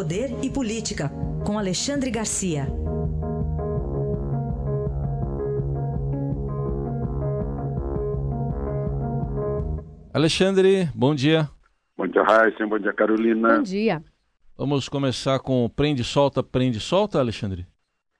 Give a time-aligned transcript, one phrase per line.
[0.00, 1.10] Poder e Política,
[1.46, 2.62] com Alexandre Garcia.
[10.14, 11.50] Alexandre, bom dia.
[11.98, 12.66] Bom dia, Raíssa.
[12.66, 13.56] Bom dia, Carolina.
[13.56, 14.02] Bom dia.
[14.56, 17.66] Vamos começar com prende, solta, prende, solta, Alexandre?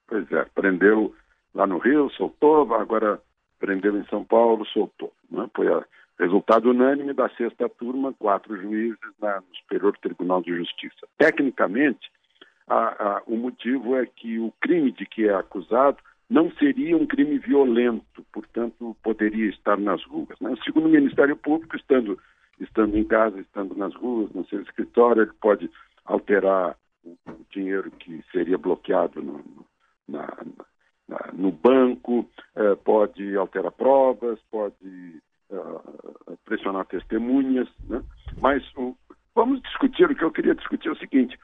[0.07, 1.15] Pois é, prendeu
[1.55, 3.19] lá no Rio, soltou, agora
[3.59, 5.15] prendeu em São Paulo, soltou.
[5.31, 5.49] Né?
[5.57, 5.83] Foi a
[6.21, 11.09] resultado unânime da sexta turma, quatro juízes na, no Superior Tribunal de Justiça.
[11.17, 12.11] Tecnicamente,
[12.69, 15.97] a, a, o motivo é que o crime de que é acusado
[16.29, 20.39] não seria um crime violento, portanto, poderia estar nas ruas.
[20.41, 20.55] Né?
[20.63, 22.19] Segundo o Ministério Público, estando,
[22.61, 25.71] estando em casa, estando nas ruas, no seu escritório, ele pode
[26.05, 29.43] alterar o, o dinheiro que seria bloqueado no,
[30.07, 30.29] na,
[31.09, 35.21] na, no banco, eh, pode alterar provas, pode
[35.51, 38.03] uh, pressionar testemunhas, né?
[38.41, 38.95] mas um,
[39.35, 41.39] vamos discutir, o que eu queria discutir é o seguinte,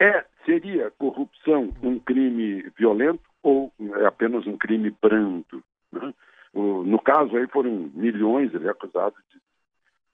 [0.00, 5.62] é, seria corrupção um crime violento ou é apenas um crime brando?
[5.92, 6.14] Né?
[6.52, 9.40] O, no caso aí foram milhões, ele é acusado de,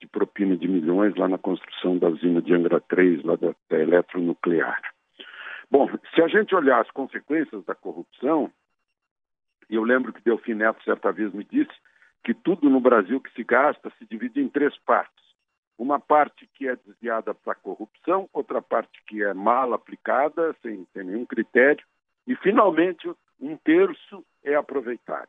[0.01, 3.79] de, propina de milhões lá na construção da usina de Angra 3, lá da, da
[3.79, 4.81] eletronuclear.
[5.71, 8.51] Bom, se a gente olhar as consequências da corrupção,
[9.69, 11.73] eu lembro que Delfim Neto certa vez me disse
[12.27, 15.25] que tudo no Brasil que se gasta se divide em três partes.
[15.79, 21.05] Uma parte que é desviada para corrupção, outra parte que é mal aplicada, sem, sem
[21.05, 21.87] nenhum critério,
[22.27, 23.09] e, finalmente,
[23.41, 25.29] um terço é aproveitado.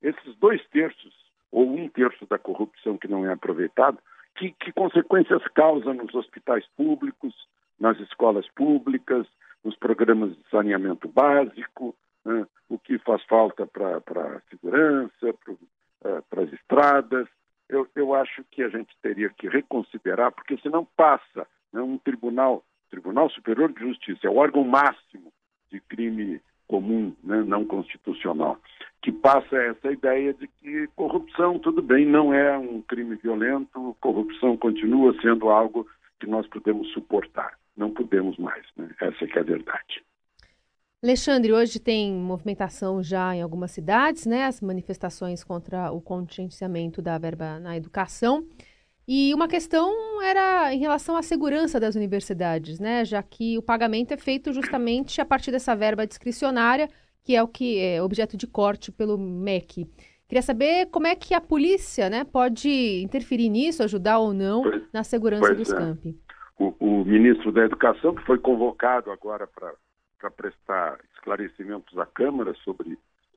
[0.00, 1.12] Esses dois terços,
[1.50, 3.98] ou um terço da corrupção que não é aproveitado,
[4.36, 7.34] que, que consequências causa nos hospitais públicos,
[7.80, 9.26] nas escolas públicas,
[9.64, 11.92] nos programas de saneamento básico,
[12.24, 12.46] né?
[12.68, 15.60] o que faz falta para a segurança, para as
[16.74, 17.28] estradas.
[17.68, 22.62] Eu, eu acho que a gente teria que reconsiderar, porque senão passa né, um tribunal,
[22.90, 25.32] Tribunal Superior de Justiça, é o órgão máximo
[25.70, 28.58] de crime comum, né, não constitucional,
[29.02, 34.56] que passa essa ideia de que corrupção, tudo bem, não é um crime violento, corrupção
[34.56, 35.86] continua sendo algo
[36.20, 37.58] que nós podemos suportar.
[37.76, 38.88] Não podemos mais, né?
[39.00, 40.02] essa é é a verdade.
[41.04, 44.46] Alexandre, hoje tem movimentação já em algumas cidades, né?
[44.46, 48.46] As manifestações contra o contingenciamento da verba na educação.
[49.06, 49.92] E uma questão
[50.22, 53.04] era em relação à segurança das universidades, né?
[53.04, 56.88] Já que o pagamento é feito justamente a partir dessa verba discricionária,
[57.22, 59.86] que é o que é objeto de corte pelo MEC.
[60.26, 64.82] Queria saber como é que a polícia né, pode interferir nisso, ajudar ou não pois,
[64.90, 65.76] na segurança dos é.
[65.76, 66.18] campi.
[66.58, 69.74] O, o ministro da Educação, que foi convocado agora para
[70.24, 72.94] para prestar esclarecimentos à Câmara sobre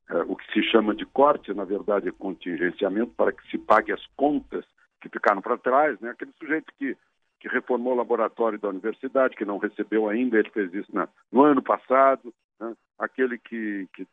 [0.10, 3.92] uh, o que se chama de corte, na verdade é contingenciamento, para que se pague
[3.92, 4.64] as contas
[5.02, 6.12] que ficaram para trás, né?
[6.12, 6.96] aquele sujeito que,
[7.42, 11.44] que reformou o laboratório da universidade, que não recebeu ainda, ele fez isso na, no
[11.44, 12.74] ano passado, né?
[12.98, 14.08] aquele que, que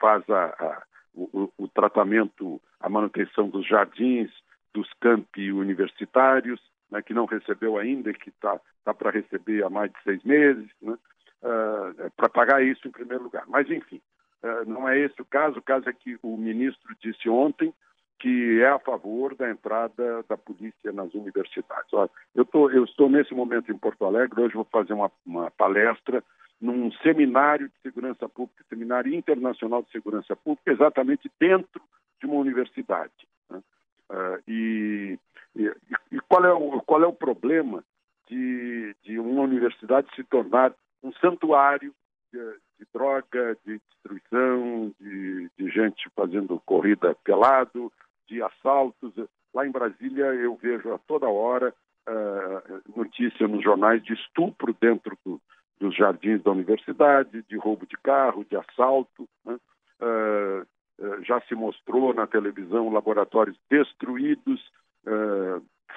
[0.00, 0.82] faz a, a,
[1.14, 4.30] o, o tratamento, a manutenção dos jardins,
[4.72, 6.60] dos campi universitários,
[6.90, 10.70] né, que não recebeu ainda que está tá para receber há mais de seis meses.
[10.80, 10.96] Né?
[11.42, 13.44] Uh, para pagar isso em primeiro lugar.
[13.46, 14.00] Mas, enfim,
[14.42, 15.58] uh, não é esse o caso.
[15.58, 17.72] O caso é que o ministro disse ontem
[18.18, 21.92] que é a favor da entrada da polícia nas universidades.
[21.92, 25.50] Olha, eu, tô, eu estou nesse momento em Porto Alegre, hoje vou fazer uma, uma
[25.50, 26.24] palestra
[26.60, 31.82] num seminário de segurança pública, seminário internacional de segurança pública, exatamente dentro
[32.18, 33.12] de uma universidade.
[33.50, 35.18] Uh, e,
[35.54, 35.72] e,
[36.12, 37.84] e, qual, é o, qual é o problema
[38.28, 41.94] de, de uma universidade se tornar um santuário
[42.32, 42.38] de,
[42.78, 47.92] de droga, de destruição, de, de, gente fazendo corrida pelado,
[48.26, 49.12] de assaltos.
[49.54, 51.74] Lá em Brasília eu vejo a toda hora
[52.08, 55.40] uh, notícia nos jornais de estupro dentro do,
[55.80, 59.28] dos jardins da universidade, de roubo de carro, de assalto.
[59.44, 59.58] Né?
[60.00, 60.66] Uh,
[61.04, 64.60] uh, já se mostrou na televisão laboratórios destruídos,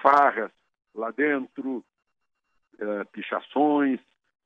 [0.04, 0.52] farras
[0.94, 1.84] lá dentro,
[3.12, 4.00] pichações,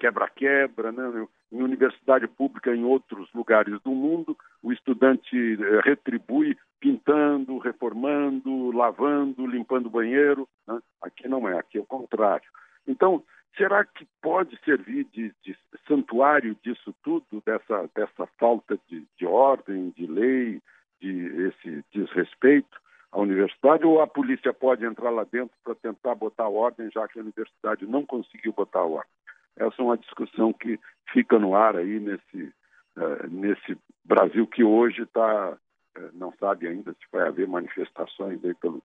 [0.03, 1.27] quebra-quebra, né?
[1.49, 9.47] em universidade pública em outros lugares do mundo, o estudante eh, retribui pintando, reformando, lavando,
[9.47, 10.45] limpando o banheiro.
[10.67, 10.77] Né?
[11.01, 12.49] Aqui não é, aqui é o contrário.
[12.85, 13.23] Então,
[13.55, 15.55] será que pode servir de, de
[15.87, 20.61] santuário disso tudo, dessa, dessa falta de, de ordem, de lei,
[20.99, 22.77] de esse desrespeito
[23.09, 27.19] à universidade, ou a polícia pode entrar lá dentro para tentar botar ordem, já que
[27.19, 29.12] a universidade não conseguiu botar ordem?
[29.57, 30.79] Essa é uma discussão que
[31.11, 32.53] fica no ar aí nesse,
[32.97, 38.53] uh, nesse Brasil que hoje está, uh, não sabe ainda se vai haver manifestações aí
[38.55, 38.77] pelo.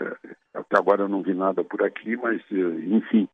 [0.00, 3.28] Uh, até agora eu não vi nada por aqui, mas enfim,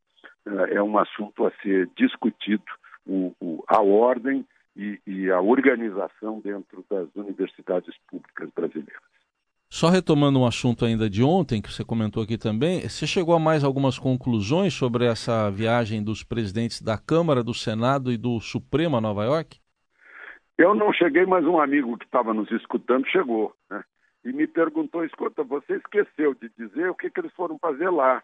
[0.46, 2.64] é, é um assunto a ser discutido,
[3.06, 4.46] o, o, a ordem
[4.76, 9.07] e, e a organização dentro das universidades públicas brasileiras.
[9.70, 13.38] Só retomando um assunto ainda de ontem, que você comentou aqui também, você chegou a
[13.38, 18.96] mais algumas conclusões sobre essa viagem dos presidentes da Câmara, do Senado e do Supremo
[18.96, 19.60] a Nova York?
[20.56, 23.84] Eu não cheguei, mas um amigo que estava nos escutando chegou, né?
[24.24, 28.22] E me perguntou, escuta, você esqueceu de dizer o que, que eles foram fazer lá.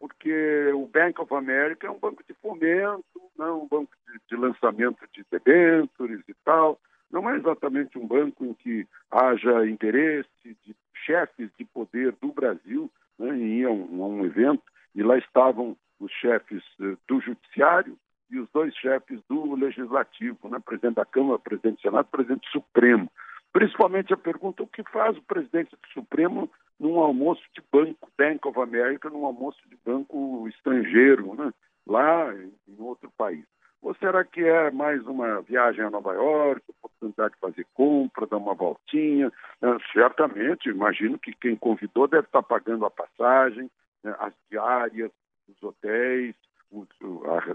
[0.00, 3.04] Porque o Bank of America é um banco de fomento,
[3.38, 8.44] não um banco de, de lançamento de debêntures e tal não é exatamente um banco
[8.44, 10.74] em que haja interesse de
[11.04, 14.62] chefes de poder do Brasil né, ir a um, evento,
[14.94, 17.96] e lá estavam os chefes uh, do Judiciário
[18.30, 22.50] e os dois chefes do Legislativo, né, presidente da Câmara, presidente do Senado, presidente do
[22.50, 23.10] Supremo.
[23.52, 28.48] Principalmente a pergunta: o que faz o presidente do Supremo num almoço de banco, Bank
[28.48, 31.52] of America, num almoço de banco estrangeiro, né,
[31.86, 33.44] lá em outro país?
[33.80, 36.62] Ou será que é mais uma viagem a Nova York,
[37.04, 39.32] oportunidade de fazer compra, dar uma voltinha?
[39.62, 43.70] É, certamente, imagino que quem convidou deve estar pagando a passagem,
[44.02, 45.10] né, as diárias,
[45.48, 46.34] os hotéis,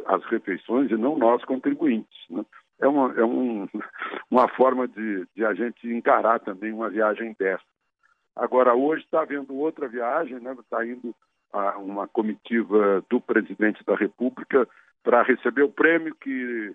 [0.05, 2.17] as refeições, e não nós contribuintes.
[2.29, 2.45] Né?
[2.79, 3.67] É, uma, é um,
[4.29, 7.63] uma forma de, de a gente encarar também uma viagem dessa.
[8.35, 10.57] Agora, hoje está havendo outra viagem, está né?
[10.69, 11.13] Tá indo
[11.77, 14.67] uma comitiva do presidente da República
[15.03, 16.73] para receber o prêmio que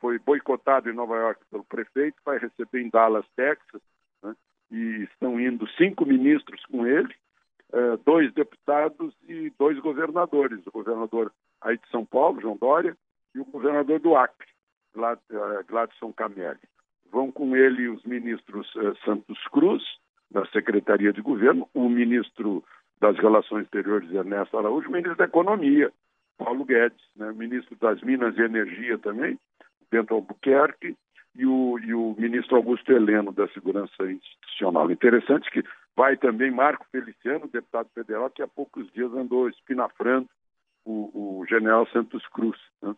[0.00, 3.80] foi boicotado em Nova York pelo prefeito, vai receber em Dallas, Texas,
[4.22, 4.34] né?
[4.70, 7.14] e estão indo cinco ministros com ele,
[7.72, 12.96] eh, dois deputados e dois governadores, o governador aí de São Paulo, João Dória,
[13.34, 14.48] e o governador do Acre,
[14.96, 16.60] eh, Gladson Camelli.
[17.10, 18.70] Vão com ele os ministros
[19.04, 19.82] Santos Cruz,
[20.30, 22.64] da Secretaria de Governo, o ministro
[23.00, 25.92] das Relações Exteriores, Ernesto Araújo, o ministro da Economia,
[26.38, 29.38] Paulo Guedes, né, ministro das Minas e Energia também,
[29.92, 30.96] Bento Albuquerque,
[31.34, 34.90] e o, e o ministro Augusto Heleno da Segurança Institucional.
[34.90, 35.62] Interessante que
[35.96, 40.28] vai também Marco Feliciano, deputado federal, que há poucos dias andou espinafrando
[40.84, 42.58] o, o general Santos Cruz.
[42.82, 42.94] Né?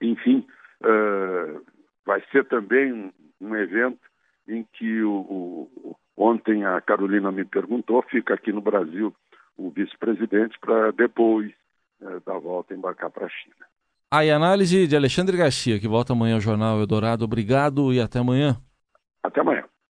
[0.00, 0.46] Enfim,
[0.82, 1.64] uh,
[2.04, 4.00] vai ser também um, um, evento
[4.48, 9.14] em que o, o, ontem a Carolina me perguntou, fica aqui no Brasil
[9.56, 11.52] o vice-presidente para depois
[12.00, 13.67] é, da volta embarcar para a China.
[14.10, 17.24] Aí, análise de Alexandre Garcia, que volta amanhã ao Jornal Eldorado.
[17.24, 18.56] Obrigado e até amanhã.
[19.22, 19.57] Até amanhã.